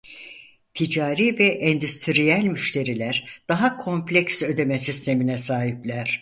[0.73, 6.19] Ticari ve endüstriyel müşteriler daha kompleks ödeme sistemine sahipler.